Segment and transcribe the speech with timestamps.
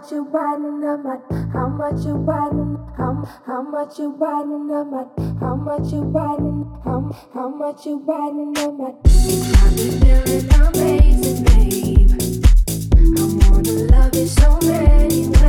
[0.00, 1.20] much you biting the mud?
[1.52, 2.76] How much you biting?
[2.96, 5.08] How, how much you biting the mud?
[5.40, 6.80] How much you biting?
[6.84, 8.94] How, how much you biting the mud?
[9.04, 12.12] I've been feeling amazing, babe.
[12.96, 15.39] I wanna love you so many ways.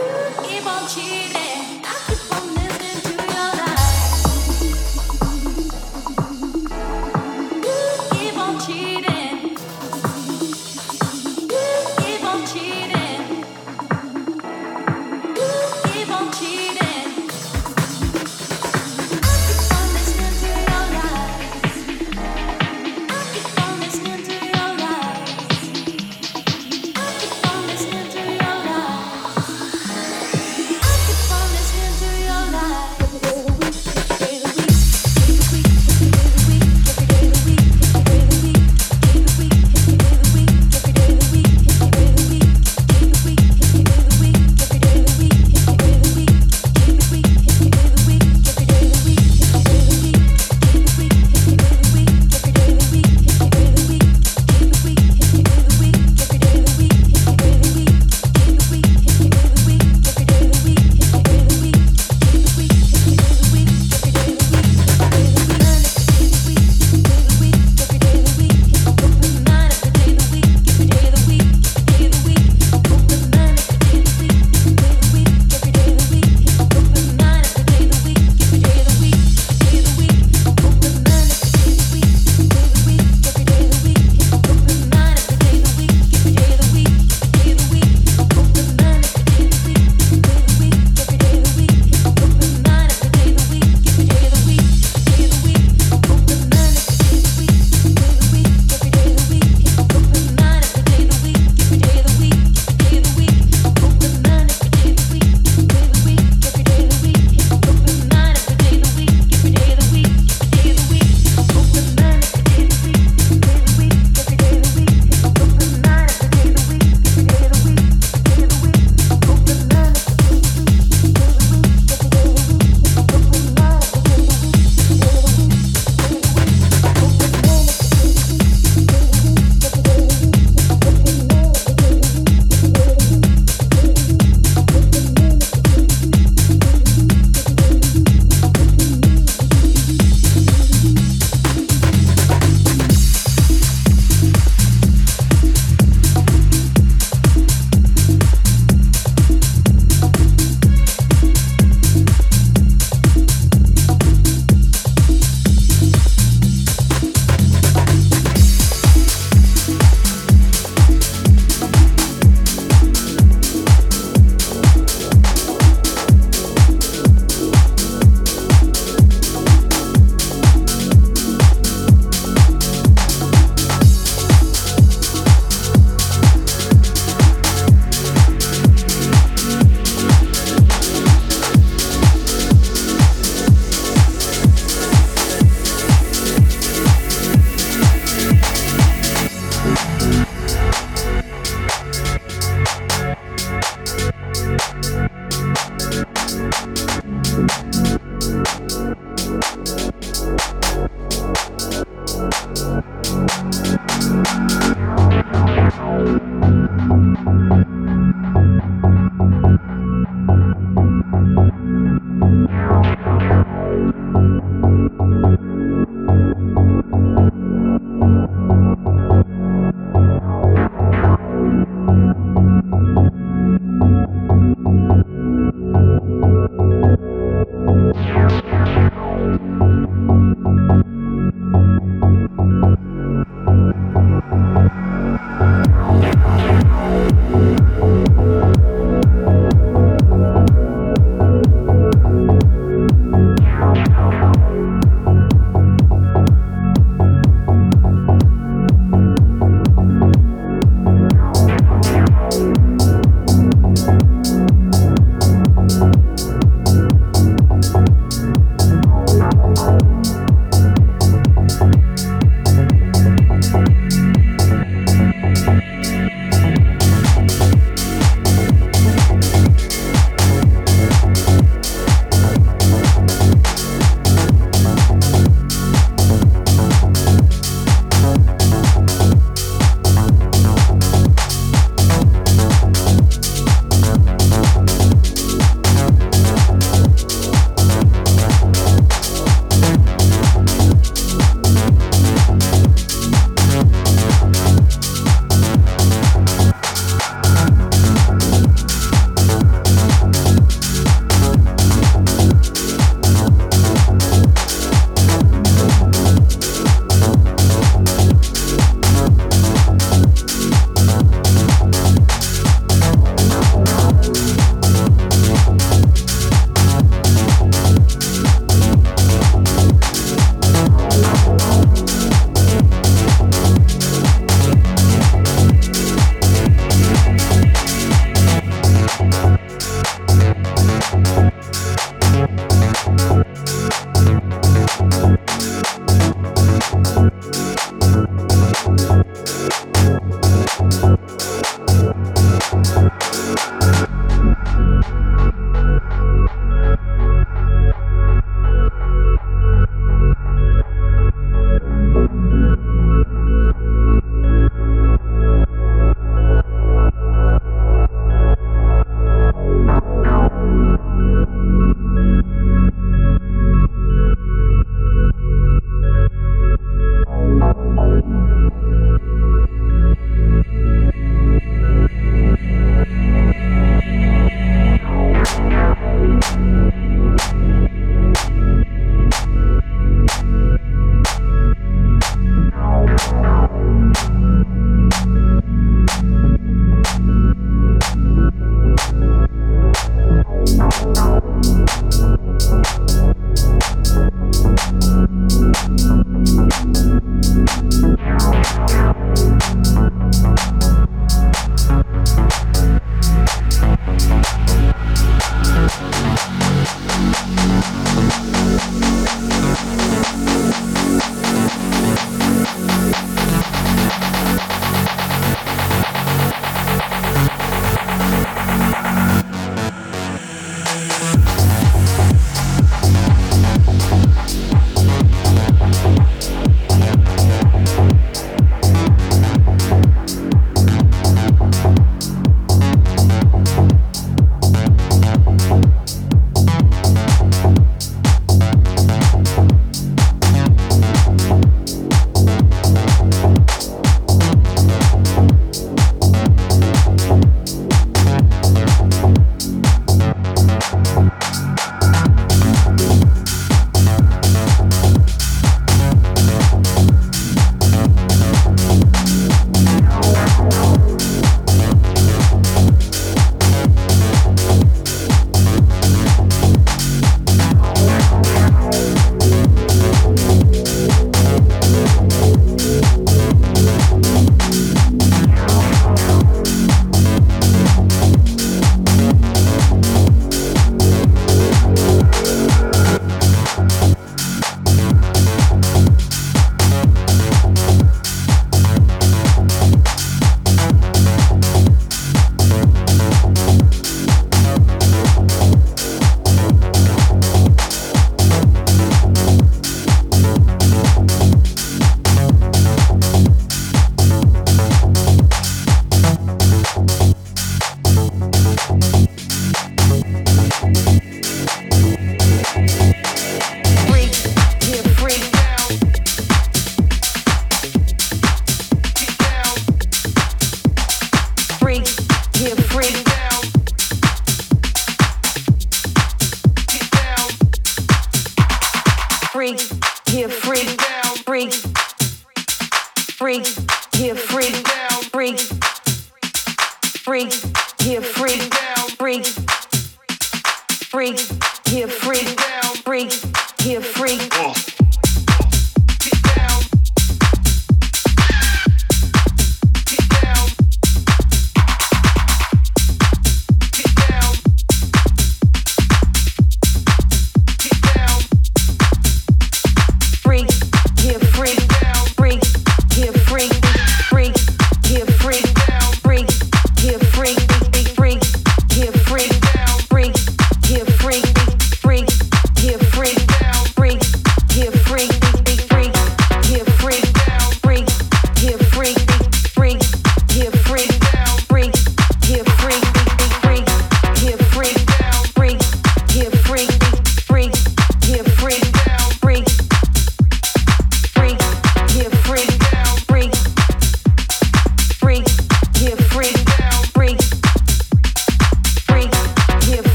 [0.00, 1.47] E bom te